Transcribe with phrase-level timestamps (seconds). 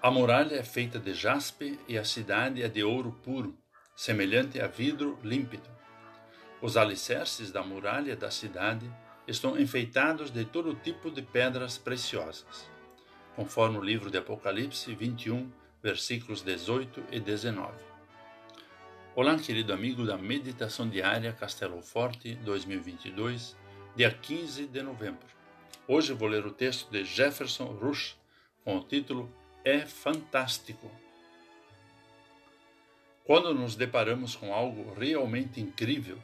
[0.00, 3.58] A muralha é feita de jaspe e a cidade é de ouro puro,
[3.96, 5.68] semelhante a vidro límpido.
[6.62, 8.88] Os alicerces da muralha da cidade
[9.26, 12.70] estão enfeitados de todo tipo de pedras preciosas,
[13.34, 15.50] conforme o livro de Apocalipse 21,
[15.82, 17.72] versículos 18 e 19.
[19.16, 23.56] Olá, querido amigo da Meditação Diária Castelo Forte 2022,
[23.96, 25.26] dia 15 de novembro.
[25.88, 28.16] Hoje vou ler o texto de Jefferson Rush
[28.62, 29.28] com o título
[29.64, 30.90] É Fantástico.
[33.24, 36.18] Quando nos deparamos com algo realmente incrível,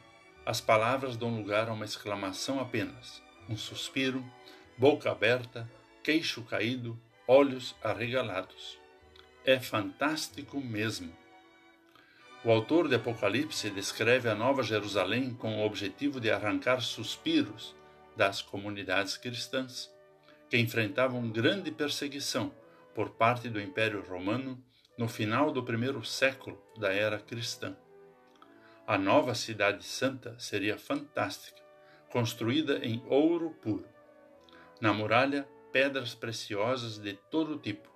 [0.45, 4.25] as palavras dão lugar a uma exclamação apenas, um suspiro,
[4.77, 5.69] boca aberta,
[6.01, 8.79] queixo caído, olhos arregalados.
[9.43, 11.15] É fantástico mesmo.
[12.43, 17.75] O autor de Apocalipse descreve a Nova Jerusalém com o objetivo de arrancar suspiros
[18.15, 19.91] das comunidades cristãs,
[20.49, 22.51] que enfrentavam grande perseguição
[22.95, 24.57] por parte do Império Romano
[24.97, 27.75] no final do primeiro século da era cristã.
[28.87, 31.61] A nova cidade santa seria fantástica,
[32.09, 33.85] construída em ouro puro.
[34.79, 37.89] Na muralha, pedras preciosas de todo tipo.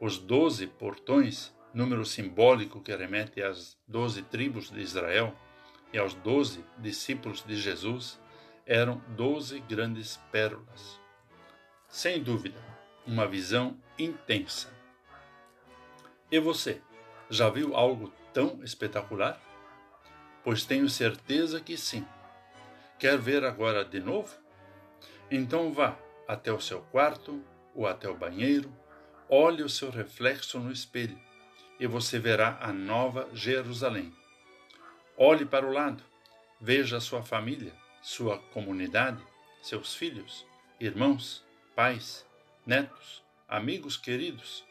[0.00, 5.32] Os doze portões, número simbólico que remete às doze tribos de Israel
[5.92, 8.20] e aos doze discípulos de Jesus,
[8.66, 11.00] eram doze grandes pérolas.
[11.88, 12.60] Sem dúvida,
[13.06, 14.72] uma visão intensa.
[16.30, 16.80] E você,
[17.30, 19.40] já viu algo tão espetacular?
[20.48, 22.06] pois tenho certeza que sim.
[22.98, 24.34] Quer ver agora de novo?
[25.30, 25.94] Então vá
[26.26, 28.74] até o seu quarto ou até o banheiro,
[29.28, 31.20] olhe o seu reflexo no espelho
[31.78, 34.10] e você verá a nova Jerusalém.
[35.18, 36.02] Olhe para o lado,
[36.58, 39.22] veja sua família, sua comunidade,
[39.62, 40.46] seus filhos,
[40.80, 41.44] irmãos,
[41.76, 42.24] pais,
[42.68, 44.64] netos, amigos queridos,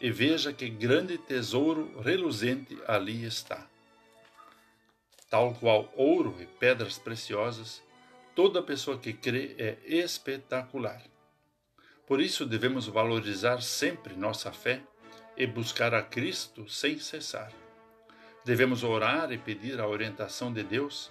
[0.00, 3.68] e veja que grande tesouro reluzente ali está
[5.32, 7.82] tal qual ouro e pedras preciosas,
[8.34, 11.02] toda pessoa que crê é espetacular.
[12.06, 14.82] Por isso devemos valorizar sempre nossa fé
[15.34, 17.50] e buscar a Cristo sem cessar.
[18.44, 21.10] Devemos orar e pedir a orientação de Deus,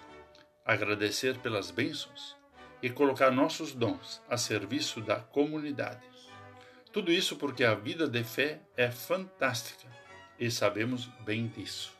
[0.63, 2.37] agradecer pelas bênçãos
[2.79, 6.05] e colocar nossos dons a serviço da comunidade.
[6.91, 9.87] Tudo isso porque a vida de fé é fantástica
[10.37, 11.93] e sabemos bem disso.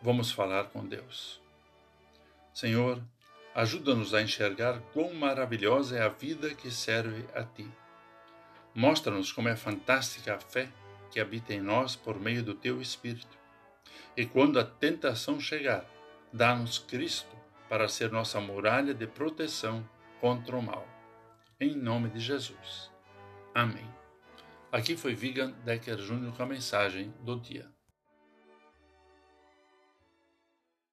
[0.00, 1.42] Vamos falar com Deus.
[2.54, 3.02] Senhor,
[3.54, 7.70] ajuda-nos a enxergar quão maravilhosa é a vida que serve a Ti.
[8.74, 10.70] Mostra-nos como é fantástica a fé
[11.10, 13.36] que habita em nós por meio do Teu Espírito.
[14.16, 15.84] E quando a tentação chegar,
[16.32, 17.36] dá-nos Cristo
[17.68, 19.86] para ser nossa muralha de proteção
[20.18, 20.99] contra o mal.
[21.62, 22.90] Em nome de Jesus.
[23.54, 23.86] Amém.
[24.72, 27.70] Aqui foi Vigan Decker Júnior com a mensagem do dia.